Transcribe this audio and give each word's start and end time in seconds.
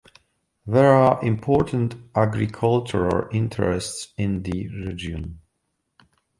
There 0.65 0.95
are 0.95 1.23
important 1.23 1.93
agricultural 2.15 3.27
interests 3.31 4.11
in 4.17 4.41
the 4.41 4.67
region. 4.87 5.41